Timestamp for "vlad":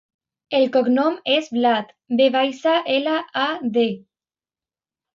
1.59-1.93